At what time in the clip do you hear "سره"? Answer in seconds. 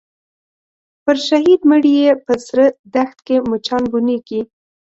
2.45-2.65